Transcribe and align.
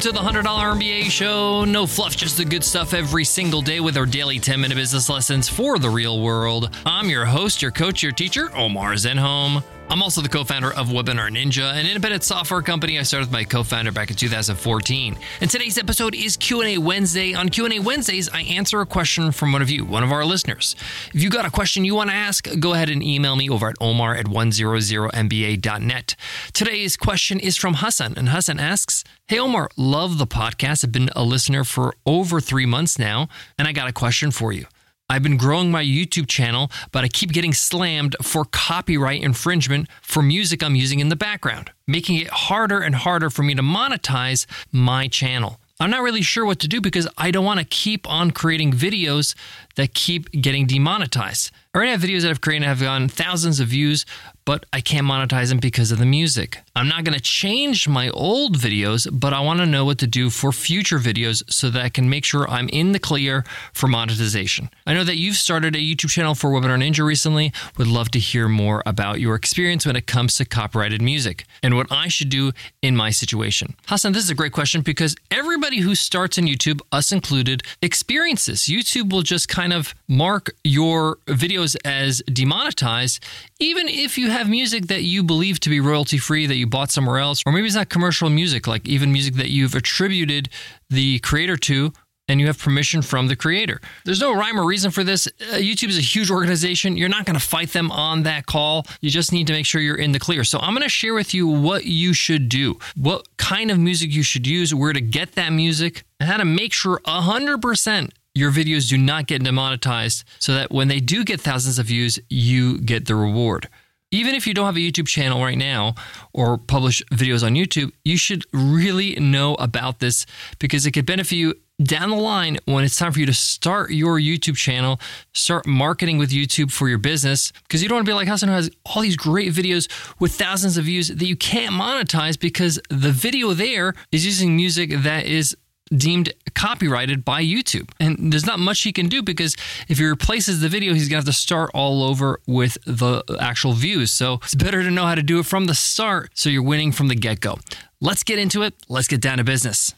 to 0.00 0.12
the 0.12 0.18
$100 0.18 0.42
MBA 0.44 1.10
show. 1.10 1.64
No 1.66 1.86
fluff, 1.86 2.16
just 2.16 2.38
the 2.38 2.44
good 2.44 2.64
stuff 2.64 2.94
every 2.94 3.24
single 3.24 3.60
day 3.60 3.80
with 3.80 3.98
our 3.98 4.06
daily 4.06 4.38
10 4.38 4.58
minute 4.58 4.76
business 4.76 5.10
lessons 5.10 5.46
for 5.46 5.78
the 5.78 5.90
real 5.90 6.22
world. 6.22 6.74
I'm 6.86 7.10
your 7.10 7.26
host, 7.26 7.60
your 7.60 7.70
coach, 7.70 8.02
your 8.02 8.12
teacher, 8.12 8.50
Omar 8.54 8.94
Zenhom. 8.94 9.62
I'm 9.90 10.04
also 10.04 10.20
the 10.20 10.28
co-founder 10.28 10.72
of 10.72 10.90
Webinar 10.90 11.30
Ninja, 11.30 11.74
an 11.74 11.84
independent 11.84 12.22
software 12.22 12.62
company 12.62 12.96
I 12.96 13.02
started 13.02 13.26
with 13.26 13.32
my 13.32 13.42
co-founder 13.42 13.90
back 13.90 14.08
in 14.08 14.16
2014. 14.16 15.16
And 15.40 15.50
today's 15.50 15.78
episode 15.78 16.14
is 16.14 16.36
Q&A 16.36 16.78
Wednesday. 16.78 17.34
On 17.34 17.48
Q&A 17.48 17.80
Wednesdays, 17.80 18.28
I 18.28 18.42
answer 18.42 18.80
a 18.80 18.86
question 18.86 19.32
from 19.32 19.50
one 19.50 19.62
of 19.62 19.68
you, 19.68 19.84
one 19.84 20.04
of 20.04 20.12
our 20.12 20.24
listeners. 20.24 20.76
If 21.12 21.20
you 21.20 21.28
got 21.28 21.44
a 21.44 21.50
question 21.50 21.84
you 21.84 21.96
want 21.96 22.10
to 22.10 22.14
ask, 22.14 22.46
go 22.60 22.72
ahead 22.72 22.88
and 22.88 23.02
email 23.02 23.34
me 23.34 23.50
over 23.50 23.68
at 23.68 23.74
omar 23.80 24.14
at 24.14 24.26
100mba.net. 24.26 26.16
Today's 26.52 26.96
question 26.96 27.40
is 27.40 27.56
from 27.56 27.74
Hassan, 27.74 28.14
and 28.16 28.28
Hassan 28.28 28.60
asks, 28.60 29.02
Hey 29.26 29.40
Omar, 29.40 29.70
love 29.76 30.18
the 30.18 30.26
podcast. 30.26 30.84
I've 30.84 30.92
been 30.92 31.10
a 31.16 31.24
listener 31.24 31.64
for 31.64 31.94
over 32.06 32.40
three 32.40 32.66
months 32.66 32.96
now, 32.96 33.28
and 33.58 33.66
I 33.66 33.72
got 33.72 33.88
a 33.88 33.92
question 33.92 34.30
for 34.30 34.52
you. 34.52 34.66
I've 35.10 35.24
been 35.24 35.36
growing 35.36 35.72
my 35.72 35.82
YouTube 35.82 36.28
channel, 36.28 36.70
but 36.92 37.02
I 37.02 37.08
keep 37.08 37.32
getting 37.32 37.52
slammed 37.52 38.14
for 38.22 38.44
copyright 38.44 39.20
infringement 39.24 39.88
for 40.02 40.22
music 40.22 40.62
I'm 40.62 40.76
using 40.76 41.00
in 41.00 41.08
the 41.08 41.16
background, 41.16 41.72
making 41.84 42.18
it 42.18 42.28
harder 42.28 42.78
and 42.78 42.94
harder 42.94 43.28
for 43.28 43.42
me 43.42 43.56
to 43.56 43.62
monetize 43.62 44.46
my 44.70 45.08
channel. 45.08 45.59
I'm 45.80 45.90
not 45.90 46.02
really 46.02 46.20
sure 46.20 46.44
what 46.44 46.58
to 46.60 46.68
do 46.68 46.82
because 46.82 47.08
I 47.16 47.30
don't 47.30 47.44
want 47.44 47.58
to 47.58 47.64
keep 47.64 48.08
on 48.08 48.32
creating 48.32 48.72
videos 48.72 49.34
that 49.76 49.94
keep 49.94 50.30
getting 50.30 50.66
demonetized. 50.66 51.50
I 51.72 51.78
already 51.78 51.92
have 51.92 52.00
videos 52.00 52.22
that 52.22 52.30
I've 52.30 52.40
created 52.40 52.66
have 52.66 52.80
gotten 52.80 53.08
thousands 53.08 53.60
of 53.60 53.68
views, 53.68 54.04
but 54.44 54.66
I 54.72 54.80
can't 54.80 55.06
monetize 55.06 55.50
them 55.50 55.58
because 55.58 55.92
of 55.92 55.98
the 55.98 56.04
music. 56.04 56.58
I'm 56.74 56.88
not 56.88 57.04
going 57.04 57.16
to 57.16 57.22
change 57.22 57.86
my 57.86 58.08
old 58.10 58.58
videos, 58.58 59.06
but 59.10 59.32
I 59.32 59.38
want 59.38 59.60
to 59.60 59.66
know 59.66 59.84
what 59.84 59.98
to 59.98 60.08
do 60.08 60.30
for 60.30 60.50
future 60.50 60.98
videos 60.98 61.44
so 61.48 61.70
that 61.70 61.80
I 61.80 61.88
can 61.88 62.10
make 62.10 62.24
sure 62.24 62.50
I'm 62.50 62.68
in 62.70 62.90
the 62.90 62.98
clear 62.98 63.44
for 63.72 63.86
monetization. 63.86 64.68
I 64.84 64.94
know 64.94 65.04
that 65.04 65.18
you've 65.18 65.36
started 65.36 65.76
a 65.76 65.78
YouTube 65.78 66.10
channel 66.10 66.34
for 66.34 66.50
Webinar 66.50 66.82
Ninja 66.82 67.04
recently. 67.04 67.52
Would 67.78 67.86
love 67.86 68.10
to 68.10 68.18
hear 68.18 68.48
more 68.48 68.82
about 68.84 69.20
your 69.20 69.36
experience 69.36 69.86
when 69.86 69.94
it 69.94 70.08
comes 70.08 70.34
to 70.38 70.44
copyrighted 70.44 71.00
music 71.00 71.44
and 71.62 71.76
what 71.76 71.86
I 71.92 72.08
should 72.08 72.30
do 72.30 72.50
in 72.82 72.96
my 72.96 73.10
situation. 73.10 73.76
Hassan, 73.86 74.12
this 74.12 74.24
is 74.24 74.30
a 74.30 74.34
great 74.34 74.52
question 74.52 74.80
because 74.82 75.14
everybody 75.30 75.69
who 75.78 75.94
starts 75.94 76.38
on 76.38 76.44
YouTube, 76.44 76.80
us 76.92 77.12
included, 77.12 77.62
experiences. 77.82 78.62
YouTube 78.62 79.12
will 79.12 79.22
just 79.22 79.48
kind 79.48 79.72
of 79.72 79.94
mark 80.08 80.54
your 80.64 81.16
videos 81.26 81.76
as 81.84 82.22
demonetized, 82.32 83.22
even 83.58 83.88
if 83.88 84.18
you 84.18 84.30
have 84.30 84.48
music 84.48 84.86
that 84.88 85.02
you 85.02 85.22
believe 85.22 85.60
to 85.60 85.70
be 85.70 85.80
royalty 85.80 86.18
free 86.18 86.46
that 86.46 86.56
you 86.56 86.66
bought 86.66 86.90
somewhere 86.90 87.18
else, 87.18 87.42
or 87.46 87.52
maybe 87.52 87.66
it's 87.66 87.76
not 87.76 87.88
commercial 87.88 88.28
music, 88.28 88.66
like 88.66 88.86
even 88.86 89.12
music 89.12 89.34
that 89.34 89.50
you've 89.50 89.74
attributed 89.74 90.48
the 90.88 91.18
creator 91.20 91.56
to 91.56 91.92
and 92.30 92.40
you 92.40 92.46
have 92.46 92.58
permission 92.58 93.02
from 93.02 93.26
the 93.26 93.34
creator. 93.34 93.80
There's 94.04 94.20
no 94.20 94.32
rhyme 94.32 94.58
or 94.58 94.64
reason 94.64 94.92
for 94.92 95.02
this. 95.02 95.26
Uh, 95.26 95.56
YouTube 95.56 95.88
is 95.88 95.98
a 95.98 96.00
huge 96.02 96.30
organization. 96.30 96.96
You're 96.96 97.08
not 97.08 97.26
going 97.26 97.38
to 97.38 97.44
fight 97.44 97.70
them 97.70 97.90
on 97.90 98.22
that 98.22 98.46
call. 98.46 98.86
You 99.00 99.10
just 99.10 99.32
need 99.32 99.48
to 99.48 99.52
make 99.52 99.66
sure 99.66 99.80
you're 99.80 99.96
in 99.96 100.12
the 100.12 100.20
clear. 100.20 100.44
So 100.44 100.60
I'm 100.60 100.72
going 100.72 100.84
to 100.84 100.88
share 100.88 101.12
with 101.12 101.34
you 101.34 101.48
what 101.48 101.86
you 101.86 102.12
should 102.12 102.48
do, 102.48 102.78
what 102.96 103.26
kind 103.36 103.72
of 103.72 103.80
music 103.80 104.12
you 104.12 104.22
should 104.22 104.46
use, 104.46 104.72
where 104.72 104.92
to 104.92 105.00
get 105.00 105.32
that 105.32 105.52
music, 105.52 106.04
and 106.20 106.28
how 106.28 106.36
to 106.36 106.44
make 106.44 106.72
sure 106.72 107.00
100% 107.04 108.10
your 108.36 108.52
videos 108.52 108.88
do 108.88 108.96
not 108.96 109.26
get 109.26 109.42
demonetized 109.42 110.22
so 110.38 110.54
that 110.54 110.70
when 110.70 110.86
they 110.86 111.00
do 111.00 111.24
get 111.24 111.40
thousands 111.40 111.80
of 111.80 111.86
views, 111.86 112.20
you 112.28 112.78
get 112.78 113.06
the 113.06 113.16
reward. 113.16 113.68
Even 114.12 114.34
if 114.34 114.46
you 114.46 114.54
don't 114.54 114.66
have 114.66 114.76
a 114.76 114.80
YouTube 114.80 115.06
channel 115.06 115.42
right 115.42 115.58
now 115.58 115.94
or 116.32 116.58
publish 116.58 117.02
videos 117.12 117.44
on 117.44 117.54
YouTube, 117.54 117.92
you 118.04 118.16
should 118.16 118.44
really 118.52 119.14
know 119.16 119.54
about 119.54 120.00
this 120.00 120.26
because 120.58 120.86
it 120.86 120.92
could 120.92 121.06
benefit 121.06 121.36
you 121.36 121.54
down 121.82 122.10
the 122.10 122.16
line 122.16 122.58
when 122.64 122.84
it's 122.84 122.96
time 122.96 123.12
for 123.12 123.20
you 123.20 123.26
to 123.26 123.34
start 123.34 123.90
your 123.90 124.18
YouTube 124.18 124.56
channel, 124.56 125.00
start 125.32 125.66
marketing 125.66 126.18
with 126.18 126.30
YouTube 126.30 126.72
for 126.72 126.88
your 126.88 126.98
business. 126.98 127.52
Because 127.62 127.82
you 127.82 127.88
don't 127.88 127.96
want 127.96 128.06
to 128.06 128.10
be 128.10 128.14
like 128.14 128.28
Hassan 128.28 128.48
who 128.48 128.54
has 128.54 128.70
all 128.84 129.02
these 129.02 129.16
great 129.16 129.52
videos 129.52 129.90
with 130.20 130.32
thousands 130.32 130.76
of 130.76 130.84
views 130.84 131.08
that 131.08 131.26
you 131.26 131.36
can't 131.36 131.74
monetize 131.74 132.38
because 132.38 132.80
the 132.88 133.12
video 133.12 133.52
there 133.52 133.94
is 134.12 134.24
using 134.24 134.56
music 134.56 134.90
that 135.02 135.26
is 135.26 135.56
deemed 135.92 136.32
copyrighted 136.54 137.24
by 137.24 137.42
YouTube. 137.42 137.90
And 137.98 138.32
there's 138.32 138.46
not 138.46 138.58
much 138.58 138.82
he 138.82 138.92
can 138.92 139.08
do 139.08 139.22
because 139.22 139.56
if 139.88 139.98
he 139.98 140.04
replaces 140.04 140.60
the 140.60 140.68
video, 140.68 140.94
he's 140.94 141.08
going 141.08 141.22
to 141.22 141.26
have 141.26 141.34
to 141.34 141.40
start 141.40 141.70
all 141.74 142.04
over 142.04 142.40
with 142.46 142.78
the 142.84 143.24
actual 143.40 143.72
views. 143.72 144.12
So 144.12 144.34
it's 144.42 144.54
better 144.54 144.82
to 144.82 144.90
know 144.90 145.04
how 145.06 145.14
to 145.14 145.22
do 145.22 145.40
it 145.40 145.46
from 145.46 145.66
the 145.66 145.74
start 145.74 146.30
so 146.34 146.48
you're 146.48 146.62
winning 146.62 146.92
from 146.92 147.08
the 147.08 147.16
get 147.16 147.40
go. 147.40 147.58
Let's 148.00 148.22
get 148.22 148.38
into 148.38 148.62
it. 148.62 148.74
Let's 148.88 149.08
get 149.08 149.20
down 149.20 149.38
to 149.38 149.44
business. 149.44 149.94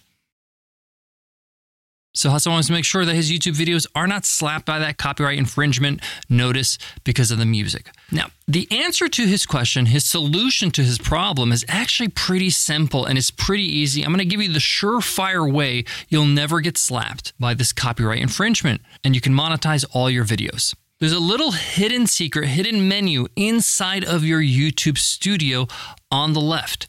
So 2.15 2.29
Hassan 2.29 2.53
wants 2.53 2.67
to 2.67 2.75
make 2.75 2.85
sure 2.85 3.07
that 3.07 3.15
his 3.15 3.33
YouTube 3.33 3.57
videos 3.57 3.87
are 3.95 4.07
not 4.07 4.27
slapped 4.27 4.67
by 4.67 4.79
that 4.81 4.99
copyright 4.99 5.39
infringement 5.39 6.03
notice 6.29 6.77
because 7.05 7.31
of 7.31 7.39
the 7.39 7.47
music. 7.47 7.91
Now, 8.11 8.27
the 8.47 8.69
answer 8.71 9.09
to 9.09 9.27
his 9.27 9.47
question, 9.47 9.87
his 9.87 10.05
solution 10.05 10.71
to 10.73 10.83
his 10.83 10.99
problem 10.99 11.53
is 11.53 11.65
actually 11.69 12.09
pretty 12.09 12.51
simple 12.51 13.07
and 13.07 13.17
it's 13.17 13.31
pretty 13.31 13.65
easy. 13.65 14.03
I'm 14.03 14.11
going 14.11 14.19
to 14.19 14.27
give 14.27 14.43
you 14.43 14.53
the 14.53 14.59
surefire 14.59 15.51
way 15.51 15.85
you'll 16.11 16.27
never 16.27 16.61
get 16.61 16.77
slapped 16.77 17.33
by 17.41 17.55
this 17.55 17.73
copyright 17.73 18.21
infringement 18.21 18.83
and 19.03 19.15
you 19.15 19.23
can 19.23 19.33
monetize 19.33 19.87
all 19.93 20.11
your 20.11 20.27
videos. 20.27 20.75
There's 20.99 21.13
a 21.13 21.19
little 21.19 21.53
hidden 21.53 22.07
secret, 22.07 22.47
hidden 22.47 22.87
menu 22.87 23.27
inside 23.37 24.05
of 24.05 24.23
your 24.23 24.41
YouTube 24.41 24.99
studio 24.99 25.67
on 26.11 26.35
the 26.35 26.41
left 26.41 26.87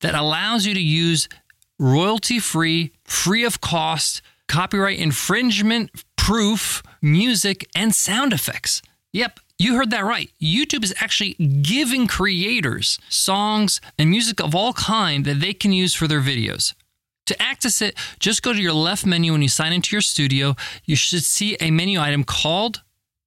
that 0.00 0.14
allows 0.14 0.64
you 0.64 0.72
to 0.72 0.80
use 0.80 1.28
royalty 1.78 2.38
free, 2.38 2.92
free 3.04 3.44
of 3.44 3.60
cost 3.60 4.22
copyright 4.52 4.98
infringement 4.98 5.90
proof 6.16 6.82
music 7.00 7.66
and 7.74 7.94
sound 7.94 8.34
effects. 8.34 8.82
Yep, 9.14 9.40
you 9.58 9.76
heard 9.76 9.90
that 9.92 10.04
right. 10.04 10.30
YouTube 10.42 10.84
is 10.84 10.94
actually 11.00 11.32
giving 11.62 12.06
creators 12.06 12.98
songs 13.08 13.80
and 13.98 14.10
music 14.10 14.40
of 14.40 14.54
all 14.54 14.74
kind 14.74 15.24
that 15.24 15.40
they 15.40 15.54
can 15.54 15.72
use 15.72 15.94
for 15.94 16.06
their 16.06 16.20
videos. 16.20 16.74
To 17.26 17.42
access 17.42 17.80
it, 17.80 17.96
just 18.18 18.42
go 18.42 18.52
to 18.52 18.60
your 18.60 18.74
left 18.74 19.06
menu 19.06 19.32
when 19.32 19.40
you 19.40 19.48
sign 19.48 19.72
into 19.72 19.96
your 19.96 20.02
studio. 20.02 20.54
You 20.84 20.96
should 20.96 21.24
see 21.24 21.56
a 21.58 21.70
menu 21.70 21.98
item 21.98 22.22
called 22.22 22.82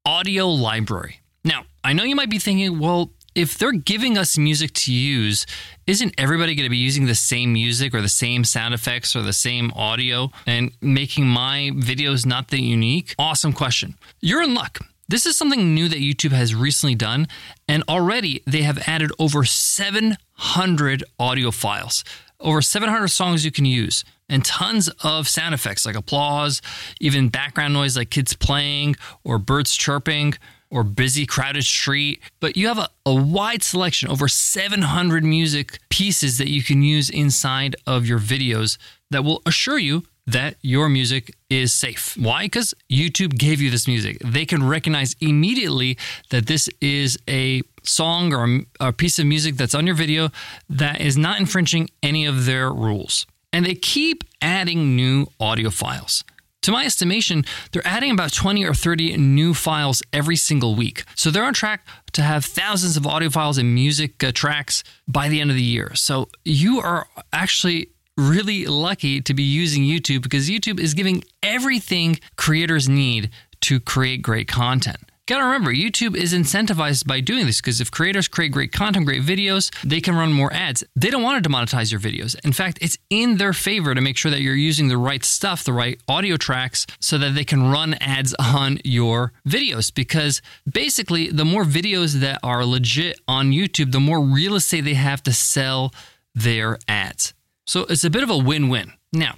Audio 0.06 0.48
Library. 0.48 1.22
Now, 1.44 1.66
I 1.84 1.94
know 1.94 2.04
you 2.04 2.16
might 2.16 2.30
be 2.30 2.40
thinking, 2.40 2.78
well, 2.78 3.14
if 3.36 3.58
they're 3.58 3.74
giving 3.74 4.18
us 4.18 4.38
music 4.38 4.72
to 4.74 4.94
use, 4.94 5.46
isn't 5.86 6.16
everybody 6.18 6.56
going 6.56 6.66
to 6.66 6.70
be 6.70 6.78
using 6.78 7.06
the 7.06 7.16
same 7.16 7.54
music 7.54 7.94
or 7.94 8.02
the 8.02 8.10
same 8.10 8.46
sound 8.46 8.74
effects 8.74 9.16
or 9.16 9.22
the 9.22 9.34
same 9.34 9.72
audio 9.76 10.32
and 10.48 10.72
making 10.82 11.28
my 11.28 11.72
videos 11.76 12.26
not 12.26 12.48
that 12.48 12.62
unique? 12.62 13.14
Awesome 13.20 13.54
question. 13.54 13.96
You're 14.22 14.42
in 14.42 14.54
luck. 14.54 14.80
This 15.08 15.26
is 15.28 15.38
something 15.38 15.76
new 15.76 15.88
that 15.90 16.00
YouTube 16.00 16.32
has 16.32 16.56
recently 16.56 16.96
done, 16.96 17.28
and 17.68 17.84
already 17.88 18.42
they 18.48 18.64
have 18.64 18.80
added 18.88 19.12
over 19.20 19.44
700 19.44 21.04
audio 21.20 21.52
files, 21.52 22.04
over 22.40 22.60
700 22.60 23.10
songs 23.10 23.46
you 23.46 23.52
can 23.52 23.66
use, 23.66 24.04
and 24.28 24.44
tons 24.44 24.90
of 25.04 25.28
sound 25.28 25.54
effects 25.54 25.86
like 25.86 25.96
applause, 25.96 26.60
even 27.00 27.30
background 27.30 27.76
noise 27.76 27.96
like 27.96 28.10
kids 28.10 28.34
playing 28.34 28.96
or 29.24 29.38
birds 29.38 29.76
chirping 29.76 30.34
or 30.76 30.84
busy 30.84 31.26
crowded 31.26 31.64
street 31.64 32.22
but 32.40 32.58
you 32.58 32.68
have 32.68 32.78
a, 32.78 32.90
a, 33.06 33.14
wide 33.16 33.64
selection 33.64 34.10
over 34.10 34.28
700 34.28 35.24
music 35.24 35.80
pieces 35.90 36.38
that 36.38 36.50
you 36.50 36.62
can 36.62 36.84
use 36.84 37.10
inside 37.10 37.76
of 37.88 38.06
your 38.06 38.20
videos 38.20 38.78
that 39.10 39.24
will 39.24 39.42
assure 39.46 39.80
you 39.80 40.04
that 40.28 40.56
your 40.62 40.90
music 40.90 41.36
is 41.50 41.74
safe. 41.74 42.18
Why? 42.18 42.46
Because 42.46 42.74
YouTube 42.90 43.38
gave 43.38 43.62
you 43.62 43.70
this 43.70 43.88
music. 43.88 44.18
They 44.24 44.46
can 44.46 44.68
recognize 44.68 45.16
immediately 45.22 45.98
that 46.32 46.48
this 46.48 46.68
is 46.82 47.18
a 47.30 47.62
song 47.84 48.34
or 48.34 48.46
a, 48.46 48.88
a 48.88 48.94
piece 48.94 49.20
of 49.20 49.26
music 49.26 49.56
that's 49.56 49.76
on 49.76 49.86
your 49.86 49.96
video 49.96 50.30
that 50.70 51.00
is 51.00 51.18
not 51.18 51.40
infringing 51.40 51.90
any 52.02 52.26
of 52.26 52.46
their 52.46 52.72
rules. 52.72 53.28
And 53.54 53.66
they 53.66 53.76
keep 53.76 54.24
adding 54.42 54.96
new 54.96 55.28
audio 55.40 55.70
files. 55.70 56.24
To 56.66 56.72
my 56.72 56.84
estimation, 56.84 57.46
they're 57.72 57.86
adding 57.86 58.10
about 58.10 58.34
20 58.34 58.66
or 58.66 58.74
30 58.74 59.18
new 59.18 59.54
files 59.54 60.02
every 60.12 60.36
single 60.36 60.74
week. 60.74 61.04
So 61.14 61.30
they're 61.30 61.44
on 61.44 61.54
track 61.54 61.86
to 62.14 62.24
have 62.24 62.44
thousands 62.44 62.98
of 62.98 63.06
audio 63.06 63.30
files 63.30 63.60
and 63.60 63.76
music 63.76 64.24
uh, 64.24 64.32
tracks 64.34 64.84
by 65.08 65.30
the 65.30 65.42
end 65.42 65.52
of 65.52 65.56
the 65.56 65.62
year. 65.62 65.94
So 65.94 66.28
you 66.44 66.82
are 66.82 67.06
actually 67.32 67.90
really 68.18 68.66
lucky 68.66 69.22
to 69.22 69.34
be 69.36 69.44
using 69.44 69.84
YouTube 69.84 70.24
because 70.24 70.50
YouTube 70.50 70.80
is 70.80 70.96
giving 70.96 71.24
everything 71.44 72.18
creators 72.36 72.90
need 72.90 73.30
to 73.62 73.80
create 73.80 74.24
great 74.24 74.48
content. 74.48 75.12
Gotta 75.28 75.44
remember, 75.44 75.74
YouTube 75.74 76.16
is 76.16 76.36
incentivized 76.36 77.08
by 77.08 77.20
doing 77.20 77.48
this 77.48 77.60
because 77.60 77.82
if 77.82 77.90
creators 77.90 78.28
create 78.28 78.52
great 78.52 78.72
content, 78.72 79.08
great 79.08 79.24
videos, 79.24 79.74
they 79.84 80.00
can 80.00 80.16
run 80.16 80.32
more 80.32 80.54
ads. 80.54 80.84
They 80.96 81.10
don't 81.10 81.24
want 81.24 81.44
to 81.44 81.50
demonetize 81.50 81.92
your 81.92 82.00
videos. 82.00 82.36
In 82.46 82.54
fact, 82.54 82.78
it's 82.80 83.00
in 83.10 83.38
their 83.38 83.52
favor 83.52 83.96
to 83.96 84.02
make 84.02 84.18
sure 84.18 84.30
that 84.30 84.42
you're 84.42 84.54
using 84.54 84.88
the 84.88 85.00
right 85.00 85.26
stuff, 85.26 85.64
the 85.64 85.74
right 85.74 86.00
audio 86.08 86.38
tracks, 86.38 86.86
so 87.00 87.18
that 87.18 87.34
they 87.34 87.44
can 87.44 87.72
run 87.72 87.96
ads 87.96 88.36
on 88.38 88.78
your 88.84 89.34
videos. 89.48 89.92
Because 89.92 90.44
basically, 90.72 91.30
the 91.30 91.46
more 91.46 91.64
videos 91.64 92.20
that 92.20 92.40
are 92.44 92.64
legit 92.64 93.20
on 93.28 93.50
YouTube, 93.50 93.94
the 93.94 94.00
more 94.00 94.22
real 94.22 94.54
estate 94.54 94.82
they 94.82 94.94
have 94.94 95.24
to 95.24 95.34
sell 95.34 95.92
their 96.36 96.78
ads. 96.88 97.34
So 97.66 97.82
it's 97.90 98.04
a 98.04 98.12
bit 98.12 98.22
of 98.22 98.30
a 98.30 98.38
win 98.38 98.70
win. 98.70 98.94
Now, 99.12 99.38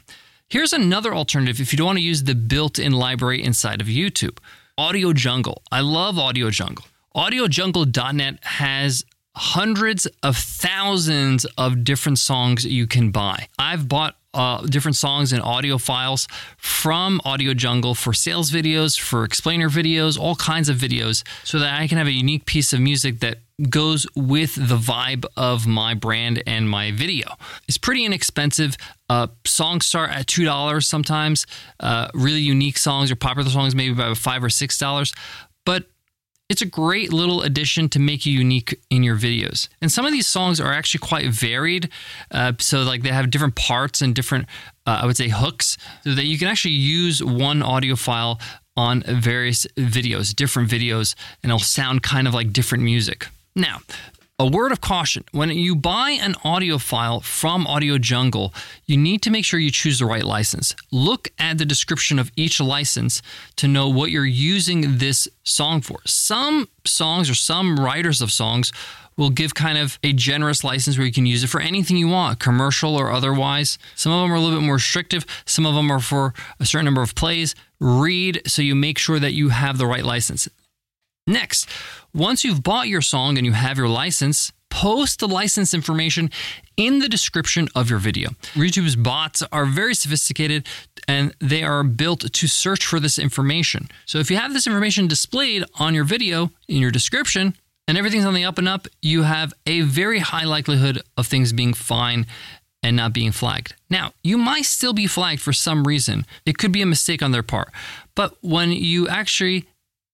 here's 0.50 0.74
another 0.74 1.16
alternative 1.16 1.62
if 1.62 1.72
you 1.72 1.78
don't 1.78 1.88
want 1.88 2.00
to 2.00 2.04
use 2.04 2.24
the 2.24 2.36
built 2.36 2.78
in 2.78 2.92
library 2.92 3.42
inside 3.42 3.80
of 3.80 3.88
YouTube 3.88 4.40
Audio 4.80 5.12
Jungle. 5.12 5.64
I 5.72 5.82
love 5.82 6.20
Audio 6.20 6.52
Jungle. 6.52 6.86
AudioJungle.net 7.16 8.38
has 8.44 9.04
hundreds 9.36 10.06
of 10.22 10.38
thousands 10.38 11.46
of 11.58 11.84
different 11.84 12.20
songs 12.20 12.64
you 12.64 12.86
can 12.86 13.10
buy. 13.10 13.48
I've 13.58 13.88
bought 13.88 14.17
uh, 14.38 14.62
different 14.62 14.96
songs 14.96 15.34
and 15.34 15.42
audio 15.42 15.78
files 15.78 16.28
from 16.58 17.20
Audio 17.26 17.54
Jungle 17.54 17.96
for 17.96 18.14
sales 18.14 18.52
videos, 18.52 19.00
for 19.00 19.24
explainer 19.24 19.70
videos, 19.70 20.18
all 20.18 20.36
kinds 20.36 20.70
of 20.70 20.78
videos, 20.78 21.24
so 21.44 21.60
that 21.60 21.82
I 21.82 21.88
can 21.88 21.98
have 21.98 22.08
a 22.08 22.12
unique 22.12 22.46
piece 22.46 22.72
of 22.72 22.80
music 22.80 23.20
that 23.22 23.40
goes 23.70 24.06
with 24.16 24.54
the 24.56 24.78
vibe 24.78 25.26
of 25.36 25.66
my 25.66 25.96
brand 25.96 26.44
and 26.46 26.70
my 26.70 26.92
video. 26.92 27.28
It's 27.68 27.80
pretty 27.80 28.06
inexpensive. 28.06 28.78
Uh, 29.10 29.28
songs 29.46 29.88
start 29.88 30.12
at 30.12 30.28
two 30.28 30.46
dollars 30.46 30.88
sometimes. 30.88 31.48
Uh, 31.80 32.08
really 32.14 32.40
unique 32.42 32.78
songs 32.78 33.10
or 33.10 33.16
popular 33.16 33.50
songs 33.50 33.74
maybe 33.74 33.94
about 33.94 34.18
five 34.18 34.44
or 34.44 34.50
six 34.52 34.78
dollars, 34.78 35.14
but 35.66 35.88
it's 36.50 36.62
a 36.62 36.66
great 36.66 37.12
little 37.12 37.42
addition 37.42 37.90
to 37.90 38.00
make 38.00 38.26
you 38.26 38.38
unique 38.38 38.80
in 38.90 39.04
your 39.04 39.18
videos. 39.18 39.68
And 39.82 39.92
some 39.92 40.06
of 40.06 40.12
these 40.12 40.28
songs 40.28 40.62
are 40.62 40.72
actually 40.72 41.00
quite 41.00 41.30
varied. 41.30 41.90
Uh, 42.32 42.54
so, 42.60 42.84
like, 42.84 43.04
they 43.04 43.10
have 43.10 43.30
different 43.30 43.56
parts 43.56 44.02
and 44.02 44.16
different, 44.16 44.46
uh, 44.86 45.00
I 45.02 45.06
would 45.06 45.18
say, 45.18 45.28
hooks, 45.28 45.78
so 46.04 46.16
that 46.16 46.26
you 46.26 46.38
can 46.38 46.48
actually 46.48 46.74
use 46.74 47.24
one 47.24 47.62
audio 47.62 47.96
file 47.96 48.40
on 48.78 49.02
various 49.02 49.66
videos, 49.76 50.34
different 50.36 50.70
videos, 50.70 51.16
and 51.44 51.52
it'll 51.52 51.60
sound 51.60 52.04
kind 52.04 52.28
of 52.28 52.34
like 52.34 52.54
different 52.54 52.84
music. 52.84 53.28
Now, 53.56 53.80
a 54.40 54.46
word 54.46 54.72
of 54.72 54.82
caution 54.82 55.24
when 55.32 55.50
you 55.50 55.76
buy 55.76 56.12
an 56.12 56.36
audio 56.44 56.78
file 56.78 57.20
from 57.22 57.66
Audio 57.66 57.98
Jungle, 57.98 58.54
you 58.86 58.96
need 58.96 59.24
to 59.24 59.32
make 59.32 59.44
sure 59.44 59.60
you 59.60 59.72
choose 59.72 59.98
the 59.98 60.06
right 60.06 60.24
license. 60.24 60.76
Look 60.92 61.30
at 61.40 61.58
the 61.58 61.66
description 61.66 62.20
of 62.20 62.32
each 62.36 62.60
license 62.60 63.24
to 63.56 63.68
know 63.68 63.90
what 63.90 64.12
you're 64.12 64.26
using 64.26 65.00
this 65.00 65.28
song 65.44 65.82
for. 65.82 66.02
Some 66.06 66.70
songs 66.86 67.32
or 67.32 67.34
some 67.34 67.80
writers 67.80 68.22
of 68.22 68.32
songs 68.32 68.72
will 69.18 69.32
give 69.32 69.56
kind 69.56 69.80
of 69.80 69.98
a 70.04 70.14
generous 70.14 70.64
license 70.64 71.00
where 71.00 71.08
you 71.08 71.14
can 71.14 71.26
use 71.26 71.44
it 71.44 71.48
for 71.48 71.60
anything 71.60 71.98
you 71.98 72.08
want, 72.08 72.40
commercial 72.40 72.96
or 72.96 73.12
otherwise. 73.12 73.80
Some 73.96 74.12
of 74.12 74.22
them 74.22 74.32
are 74.32 74.36
a 74.36 74.40
little 74.40 74.60
bit 74.60 74.66
more 74.66 74.76
restrictive, 74.76 75.26
some 75.46 75.66
of 75.66 75.74
them 75.74 75.90
are 75.90 76.00
for 76.00 76.36
a 76.60 76.66
certain 76.68 76.86
number 76.86 77.02
of 77.02 77.16
plays. 77.16 77.56
Read 77.80 78.44
so 78.46 78.62
you 78.62 78.76
make 78.76 79.00
sure 79.00 79.18
that 79.18 79.34
you 79.34 79.50
have 79.50 79.80
the 79.80 79.88
right 79.88 80.06
license. 80.06 80.48
Next, 81.28 81.70
once 82.14 82.46
you've 82.46 82.64
bought 82.64 82.88
your 82.88 83.02
song 83.02 83.38
and 83.38 83.46
you 83.46 83.52
have 83.52 83.78
your 83.78 83.90
license, 83.90 84.54
post 84.70 85.20
the 85.20 85.28
license 85.28 85.74
information 85.74 86.32
in 86.78 87.00
the 87.00 87.10
description 87.10 87.68
of 87.76 87.90
your 87.90 88.00
video. 88.00 88.30
YouTube's 88.54 88.96
bots 88.96 89.44
are 89.52 89.66
very 89.66 89.94
sophisticated 89.94 90.66
and 91.08 91.36
they 91.40 91.64
are 91.64 91.84
built 91.84 92.32
to 92.32 92.48
search 92.48 92.86
for 92.86 93.00
this 93.00 93.20
information. 93.20 93.90
So 94.06 94.20
if 94.20 94.32
you 94.32 94.38
have 94.38 94.54
this 94.54 94.68
information 94.68 95.08
displayed 95.08 95.66
on 95.80 95.94
your 95.94 96.06
video 96.06 96.52
in 96.70 96.78
your 96.78 96.92
description 96.92 97.56
and 97.88 97.98
everything's 97.98 98.26
on 98.26 98.34
the 98.34 98.46
up 98.46 98.58
and 98.58 98.70
up, 98.70 98.88
you 99.02 99.24
have 99.24 99.54
a 99.66 99.82
very 99.82 100.20
high 100.20 100.46
likelihood 100.46 101.02
of 101.18 101.28
things 101.28 101.52
being 101.52 101.74
fine 101.74 102.26
and 102.84 102.96
not 102.96 103.12
being 103.12 103.32
flagged. 103.32 103.76
Now, 103.90 104.14
you 104.24 104.38
might 104.38 104.66
still 104.66 104.94
be 104.94 105.08
flagged 105.08 105.42
for 105.42 105.52
some 105.52 105.86
reason. 105.86 106.26
It 106.46 106.58
could 106.58 106.72
be 106.72 106.82
a 106.82 106.86
mistake 106.86 107.22
on 107.22 107.32
their 107.32 107.44
part. 107.44 107.72
But 108.16 108.38
when 108.42 108.72
you 108.72 109.08
actually 109.08 109.68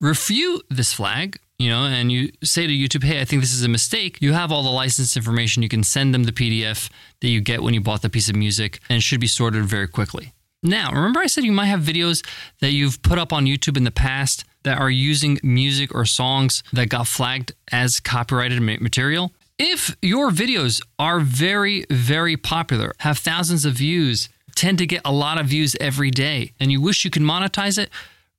refute 0.03 0.65
this 0.69 0.93
flag, 0.93 1.39
you 1.57 1.69
know, 1.69 1.85
and 1.85 2.11
you 2.11 2.29
say 2.43 2.67
to 2.67 2.73
YouTube, 2.73 3.05
hey, 3.05 3.21
I 3.21 3.25
think 3.25 3.41
this 3.41 3.53
is 3.53 3.63
a 3.63 3.69
mistake, 3.69 4.17
you 4.19 4.33
have 4.33 4.51
all 4.51 4.61
the 4.61 4.69
license 4.69 5.15
information. 5.15 5.63
You 5.63 5.69
can 5.69 5.83
send 5.83 6.13
them 6.13 6.25
the 6.25 6.33
PDF 6.33 6.89
that 7.21 7.29
you 7.29 7.39
get 7.39 7.63
when 7.63 7.73
you 7.73 7.79
bought 7.79 8.01
the 8.01 8.09
piece 8.09 8.27
of 8.27 8.35
music, 8.35 8.81
and 8.89 8.97
it 8.97 9.01
should 9.01 9.21
be 9.21 9.27
sorted 9.27 9.63
very 9.63 9.87
quickly. 9.87 10.33
Now, 10.61 10.91
remember 10.91 11.21
I 11.21 11.27
said 11.27 11.45
you 11.45 11.53
might 11.53 11.67
have 11.67 11.79
videos 11.79 12.25
that 12.59 12.71
you've 12.71 13.01
put 13.01 13.17
up 13.17 13.31
on 13.31 13.45
YouTube 13.45 13.77
in 13.77 13.85
the 13.85 13.91
past 13.91 14.43
that 14.63 14.77
are 14.77 14.89
using 14.89 15.39
music 15.41 15.95
or 15.95 16.05
songs 16.05 16.63
that 16.73 16.89
got 16.89 17.07
flagged 17.07 17.53
as 17.71 18.01
copyrighted 18.01 18.61
material? 18.61 19.31
If 19.57 19.95
your 20.01 20.31
videos 20.31 20.81
are 20.99 21.21
very, 21.21 21.85
very 21.89 22.35
popular, 22.35 22.93
have 22.99 23.19
thousands 23.19 23.63
of 23.63 23.73
views, 23.73 24.27
tend 24.55 24.79
to 24.79 24.85
get 24.85 25.01
a 25.05 25.11
lot 25.13 25.39
of 25.39 25.47
views 25.47 25.77
every 25.79 26.11
day, 26.11 26.51
and 26.59 26.71
you 26.71 26.81
wish 26.81 27.05
you 27.05 27.11
could 27.11 27.21
monetize 27.21 27.77
it, 27.77 27.89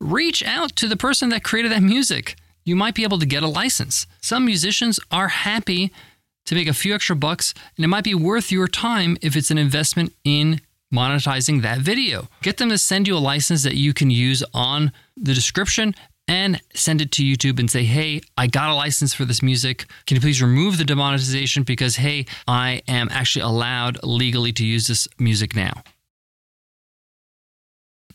reach 0.04 0.44
out 0.44 0.76
to 0.76 0.86
the 0.86 0.96
person 0.96 1.30
that 1.30 1.42
created 1.42 1.72
that 1.72 1.82
music. 1.82 2.36
You 2.64 2.76
might 2.76 2.94
be 2.94 3.04
able 3.04 3.18
to 3.18 3.26
get 3.26 3.42
a 3.42 3.48
license. 3.48 4.06
Some 4.20 4.44
musicians 4.44 5.00
are 5.10 5.28
happy 5.28 5.92
to 6.44 6.54
make 6.54 6.68
a 6.68 6.74
few 6.74 6.94
extra 6.94 7.16
bucks, 7.16 7.54
and 7.76 7.84
it 7.84 7.88
might 7.88 8.04
be 8.04 8.14
worth 8.14 8.52
your 8.52 8.68
time 8.68 9.16
if 9.22 9.34
it's 9.34 9.50
an 9.50 9.58
investment 9.58 10.12
in 10.24 10.60
monetizing 10.92 11.62
that 11.62 11.78
video. 11.78 12.28
Get 12.42 12.58
them 12.58 12.68
to 12.68 12.78
send 12.78 13.08
you 13.08 13.16
a 13.16 13.18
license 13.18 13.62
that 13.62 13.76
you 13.76 13.94
can 13.94 14.10
use 14.10 14.44
on 14.52 14.92
the 15.16 15.34
description 15.34 15.94
and 16.28 16.60
send 16.74 17.00
it 17.00 17.10
to 17.12 17.22
YouTube 17.22 17.58
and 17.58 17.70
say, 17.70 17.84
hey, 17.84 18.20
I 18.36 18.46
got 18.46 18.70
a 18.70 18.74
license 18.74 19.12
for 19.14 19.24
this 19.24 19.42
music. 19.42 19.86
Can 20.06 20.16
you 20.16 20.20
please 20.20 20.40
remove 20.40 20.78
the 20.78 20.84
demonetization 20.84 21.62
because, 21.62 21.96
hey, 21.96 22.26
I 22.46 22.82
am 22.88 23.08
actually 23.10 23.42
allowed 23.42 24.02
legally 24.02 24.52
to 24.52 24.64
use 24.64 24.86
this 24.86 25.08
music 25.18 25.56
now? 25.56 25.82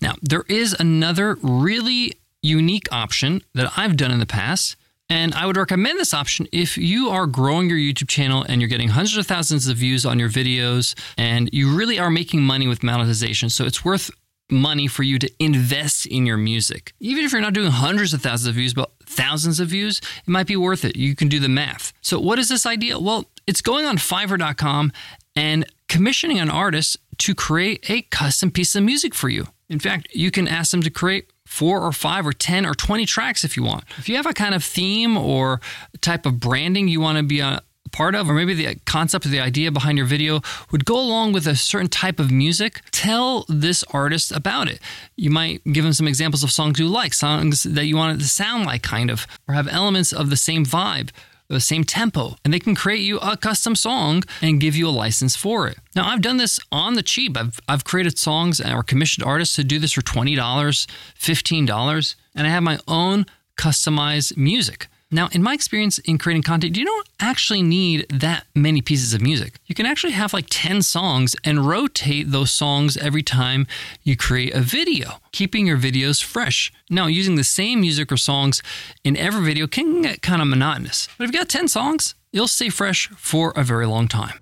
Now, 0.02 0.16
there 0.22 0.46
is 0.48 0.76
another 0.80 1.38
really 1.42 2.14
unique 2.42 2.88
option 2.92 3.42
that 3.54 3.72
I've 3.78 3.98
done 3.98 4.12
in 4.12 4.20
the 4.20 4.26
past. 4.26 4.76
And 5.12 5.34
I 5.34 5.48
would 5.48 5.58
recommend 5.58 6.00
this 6.00 6.14
option 6.14 6.48
if 6.52 6.78
you 6.78 7.10
are 7.10 7.26
growing 7.26 7.68
your 7.68 7.80
YouTube 7.80 8.10
channel 8.10 8.46
and 8.48 8.62
you're 8.62 8.70
getting 8.70 8.90
hundreds 8.90 9.18
of 9.18 9.26
thousands 9.26 9.68
of 9.68 9.78
views 9.78 10.06
on 10.06 10.20
your 10.20 10.30
videos 10.30 10.94
and 11.18 11.50
you 11.52 11.76
really 11.76 11.98
are 11.98 12.12
making 12.12 12.42
money 12.42 12.68
with 12.68 12.84
monetization. 12.84 13.50
So 13.50 13.66
it's 13.66 13.84
worth 13.84 14.12
money 14.52 14.88
for 14.88 15.04
you 15.04 15.18
to 15.20 15.30
invest 15.40 16.06
in 16.06 16.26
your 16.26 16.38
music. 16.38 16.94
Even 17.00 17.24
if 17.24 17.32
you're 17.32 17.42
not 17.42 17.54
doing 17.54 17.72
hundreds 17.72 18.14
of 18.14 18.22
thousands 18.22 18.50
of 18.50 18.56
views, 18.56 18.74
but 18.74 18.92
thousands 19.04 19.60
of 19.60 19.70
views, 19.70 20.00
it 20.00 20.28
might 20.30 20.48
be 20.48 20.56
worth 20.56 20.86
it. 20.86 20.96
You 20.96 21.16
can 21.16 21.28
do 21.28 21.40
the 21.40 21.50
math. 21.50 21.92
So, 22.02 22.20
what 22.20 22.40
is 22.40 22.50
this 22.50 22.66
idea? 22.66 23.00
Well, 23.00 23.26
it's 23.48 23.62
going 23.62 23.86
on 23.86 23.98
fiverr.com 23.98 24.92
and 25.36 25.66
commissioning 25.88 26.40
an 26.40 26.50
artist 26.50 26.98
to 27.20 27.36
create 27.36 27.90
a 27.90 28.04
custom 28.04 28.52
piece 28.52 28.76
of 28.76 28.84
music 28.84 29.14
for 29.14 29.30
you. 29.30 29.48
In 29.70 29.80
fact, 29.80 30.08
you 30.14 30.32
can 30.32 30.48
ask 30.48 30.72
them 30.72 30.82
to 30.84 30.90
create 30.90 31.32
four 31.46 31.82
or 31.82 31.92
five 31.92 32.26
or 32.26 32.34
10 32.34 32.66
or 32.66 32.74
20 32.74 33.06
tracks 33.06 33.44
if 33.44 33.56
you 33.56 33.64
want. 33.64 33.84
If 33.98 34.10
you 34.10 34.16
have 34.16 34.26
a 34.26 34.34
kind 34.34 34.54
of 34.54 34.64
theme 34.64 35.18
or 35.18 35.62
type 36.02 36.26
of 36.26 36.40
branding 36.40 36.88
you 36.88 37.02
want 37.02 37.18
to 37.18 37.24
be 37.24 37.40
a 37.40 37.62
part 37.92 38.14
of, 38.14 38.30
or 38.30 38.34
maybe 38.34 38.54
the 38.54 38.76
concept 38.86 39.26
or 39.26 39.30
the 39.30 39.40
idea 39.40 39.72
behind 39.72 39.98
your 39.98 40.06
video 40.06 40.42
would 40.72 40.86
go 40.86 41.00
along 41.00 41.34
with 41.34 41.48
a 41.48 41.56
certain 41.56 41.88
type 41.88 42.20
of 42.20 42.30
music, 42.32 42.82
tell 42.92 43.46
this 43.50 43.84
artist 43.92 44.32
about 44.32 44.70
it. 44.70 44.80
You 45.16 45.32
might 45.32 45.64
give 45.64 45.84
them 45.84 45.94
some 45.94 46.08
examples 46.08 46.44
of 46.44 46.52
songs 46.52 46.80
you 46.80 46.88
like, 46.88 47.14
songs 47.14 47.64
that 47.64 47.86
you 47.86 47.96
want 47.96 48.18
it 48.18 48.24
to 48.24 48.30
sound 48.30 48.66
like, 48.66 48.84
kind 48.84 49.10
of, 49.10 49.26
or 49.48 49.56
have 49.56 49.68
elements 49.68 50.14
of 50.14 50.30
the 50.30 50.38
same 50.38 50.66
vibe 50.66 51.10
the 51.50 51.60
same 51.60 51.84
tempo, 51.84 52.36
and 52.44 52.54
they 52.54 52.60
can 52.60 52.76
create 52.76 53.02
you 53.02 53.18
a 53.20 53.36
custom 53.36 53.76
song 53.76 54.24
and 54.42 54.62
give 54.62 54.76
you 54.76 54.88
a 54.88 54.92
license 54.92 55.36
for 55.36 55.68
it. 55.68 55.78
Now, 55.96 56.08
I've 56.08 56.22
done 56.22 56.38
this 56.38 56.60
on 56.72 56.94
the 56.94 57.04
cheap. 57.04 57.36
I've, 57.36 57.60
I've 57.68 57.84
created 57.84 58.18
songs 58.20 58.62
or 58.62 58.84
commissioned 58.84 59.26
artists 59.26 59.56
to 59.56 59.64
do 59.64 59.80
this 59.80 59.94
for 59.94 60.02
$20, 60.02 60.36
$15, 60.38 62.16
and 62.36 62.48
I 62.48 62.50
have 62.50 62.64
my 62.64 62.80
own 62.88 63.26
customized 63.58 64.38
music. 64.38 64.88
Now, 65.12 65.28
in 65.32 65.42
my 65.42 65.56
experience 65.56 65.98
in 66.00 66.20
creating 66.20 66.44
content, 66.44 66.78
you 66.78 66.86
don't 66.86 67.10
actually 67.20 67.64
need 67.64 68.06
that 68.10 68.46
many 68.54 68.80
pieces 68.82 69.12
of 69.16 69.22
music. 69.22 69.60
You 69.66 69.74
can 69.74 69.88
actually 69.88 70.14
have 70.14 70.34
like 70.34 70.46
10 70.52 70.84
songs 70.84 71.36
and 71.44 71.66
rotate 71.66 72.32
those 72.32 72.52
songs 72.52 72.96
every 72.96 73.24
time 73.24 73.66
you 74.04 74.16
create 74.16 74.54
a 74.54 74.62
video, 74.62 75.14
keeping 75.32 75.66
your 75.66 75.80
videos 75.80 76.24
fresh. 76.24 76.72
Now, 76.92 77.08
using 77.08 77.36
the 77.36 77.44
same 77.44 77.82
music 77.82 78.12
or 78.12 78.18
songs 78.18 78.62
in 79.04 79.18
every 79.18 79.44
video 79.44 79.66
can 79.66 80.04
get 80.04 80.22
kind 80.22 80.44
of 80.44 80.48
monotonous. 80.48 81.08
But 81.18 81.24
if 81.24 81.34
you've 81.34 81.42
got 81.42 81.50
10 81.50 81.70
songs, 81.70 82.14
you'll 82.32 82.48
stay 82.48 82.70
fresh 82.70 83.08
for 83.10 83.52
a 83.56 83.64
very 83.64 83.88
long 83.88 84.08
time. 84.08 84.40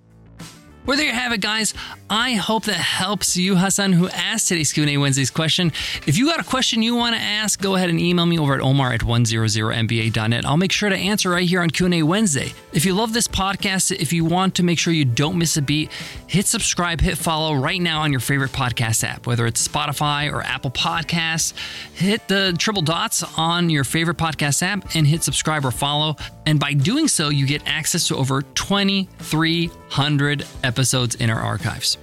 Well, 0.88 0.96
there 0.96 1.08
you 1.08 1.12
have 1.12 1.34
it, 1.34 1.41
guys. 1.41 1.74
I 2.10 2.36
hope 2.36 2.63
that 2.63 2.77
helps 2.77 3.36
you, 3.36 3.58
Hassan, 3.58 3.91
who 3.91 4.08
asked 4.08 4.48
today's 4.48 4.72
Q&A 4.72 4.96
Wednesday's 4.96 5.29
question. 5.29 5.74
If 6.06 6.17
you 6.17 6.27
got 6.27 6.39
a 6.39 6.46
question 6.46 6.82
you 6.82 6.96
want 6.96 7.13
to 7.13 7.22
ask, 7.22 7.62
go 7.62 7.75
ahead 7.75 7.89
and 7.89 8.00
email 8.00 8.25
me 8.25 8.39
over 8.39 8.53
at 8.53 8.62
omar 8.62 8.94
at 8.94 9.01
100mba.net. 9.01 10.46
I'll 10.46 10.56
make 10.56 10.72
sure 10.72 10.88
to 10.88 10.96
answer 10.96 11.32
right 11.32 11.46
here 11.46 11.62
on 11.62 11.72
Q&A 11.72 12.03
Wednesday. 12.03 12.53
If 12.72 12.86
you 12.86 12.94
love 12.94 13.12
this 13.12 13.27
podcast, 13.27 13.91
if 13.91 14.13
you 14.13 14.24
want 14.24 14.56
to 14.56 14.63
make 14.63 14.79
sure 14.79 14.94
you 14.94 15.03
don't 15.03 15.38
miss 15.38 15.58
a 15.58 15.62
beat, 15.62 15.91
hit 16.27 16.46
subscribe, 16.46 17.01
hit 17.01 17.17
follow 17.17 17.53
right 17.53 17.82
now 17.82 18.03
on 18.03 18.12
your 18.12 18.22
favorite 18.22 18.53
podcast 18.53 19.03
app, 19.03 19.27
whether 19.27 19.46
it's 19.46 19.67
Spotify 19.67 20.32
or 20.32 20.41
Apple 20.41 20.72
Podcasts. 20.72 21.51
Hit 21.96 22.29
the 22.29 22.56
triple 22.58 22.82
dots 22.82 23.24
on 23.38 23.70
your 23.70 23.84
favorite 23.84 24.15
podcast 24.15 24.63
app 24.63 24.96
and 24.96 25.06
hit 25.06 25.22
subscribe 25.22 25.65
or 25.65 25.72
follow. 25.72 26.15
And 26.46 26.62
by 26.62 26.72
doing 26.72 27.10
so, 27.10 27.27
you 27.27 27.46
get 27.46 27.62
access 27.65 28.08
to 28.08 28.15
over 28.15 28.41
2,300 28.41 30.46
episodes 30.63 30.76
in 31.15 31.29
our 31.29 31.39
archives. 31.39 31.98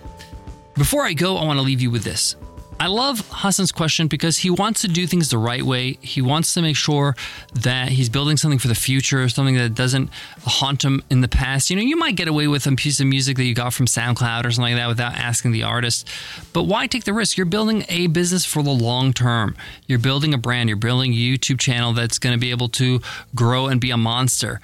Before 0.74 1.04
I 1.04 1.12
go, 1.12 1.36
I 1.36 1.44
want 1.44 1.58
to 1.58 1.62
leave 1.62 1.80
you 1.80 1.90
with 1.90 2.02
this. 2.02 2.36
I 2.80 2.88
love 2.88 3.20
Hassan's 3.30 3.70
question 3.70 4.08
because 4.08 4.38
he 4.38 4.50
wants 4.50 4.80
to 4.80 4.88
do 4.88 5.06
things 5.06 5.30
the 5.30 5.38
right 5.38 5.62
way. 5.62 5.96
He 6.00 6.20
wants 6.20 6.54
to 6.54 6.62
make 6.62 6.76
sure 6.76 7.14
that 7.54 7.90
he's 7.90 8.08
building 8.08 8.36
something 8.36 8.58
for 8.58 8.66
the 8.66 8.74
future, 8.74 9.28
something 9.28 9.54
that 9.54 9.74
doesn't 9.74 10.10
haunt 10.44 10.84
him 10.84 11.02
in 11.08 11.20
the 11.20 11.28
past. 11.28 11.70
You 11.70 11.76
know, 11.76 11.82
you 11.82 11.96
might 11.96 12.16
get 12.16 12.26
away 12.26 12.48
with 12.48 12.66
a 12.66 12.72
piece 12.74 12.98
of 12.98 13.06
music 13.06 13.36
that 13.36 13.44
you 13.44 13.54
got 13.54 13.72
from 13.72 13.86
SoundCloud 13.86 14.44
or 14.44 14.50
something 14.50 14.74
like 14.74 14.82
that 14.82 14.88
without 14.88 15.14
asking 15.14 15.52
the 15.52 15.62
artist, 15.62 16.08
but 16.52 16.64
why 16.64 16.88
take 16.88 17.04
the 17.04 17.12
risk? 17.12 17.36
You're 17.36 17.46
building 17.46 17.84
a 17.88 18.08
business 18.08 18.44
for 18.44 18.62
the 18.62 18.70
long 18.70 19.12
term. 19.12 19.56
You're 19.86 20.00
building 20.00 20.34
a 20.34 20.38
brand, 20.38 20.68
you're 20.68 20.76
building 20.76 21.12
a 21.12 21.16
YouTube 21.16 21.60
channel 21.60 21.92
that's 21.92 22.18
going 22.18 22.34
to 22.34 22.40
be 22.40 22.50
able 22.50 22.68
to 22.70 23.00
grow 23.36 23.68
and 23.68 23.80
be 23.80 23.92
a 23.92 23.96
monster 23.96 24.60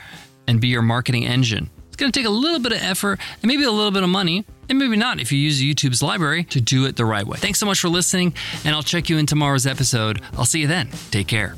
and 0.48 0.60
be 0.60 0.68
your 0.68 0.82
marketing 0.82 1.26
engine. 1.26 1.70
Going 2.00 2.12
to 2.12 2.18
take 2.18 2.26
a 2.26 2.30
little 2.30 2.60
bit 2.60 2.72
of 2.72 2.78
effort 2.80 3.20
and 3.42 3.44
maybe 3.44 3.64
a 3.64 3.70
little 3.70 3.90
bit 3.90 4.02
of 4.02 4.08
money 4.08 4.46
and 4.70 4.78
maybe 4.78 4.96
not 4.96 5.20
if 5.20 5.30
you 5.32 5.38
use 5.38 5.60
YouTube's 5.60 6.02
library 6.02 6.44
to 6.44 6.58
do 6.58 6.86
it 6.86 6.96
the 6.96 7.04
right 7.04 7.26
way. 7.26 7.36
Thanks 7.36 7.58
so 7.58 7.66
much 7.66 7.78
for 7.78 7.90
listening, 7.90 8.32
and 8.64 8.74
I'll 8.74 8.82
check 8.82 9.10
you 9.10 9.18
in 9.18 9.26
tomorrow's 9.26 9.66
episode. 9.66 10.22
I'll 10.38 10.46
see 10.46 10.60
you 10.60 10.66
then. 10.66 10.88
Take 11.10 11.26
care. 11.26 11.56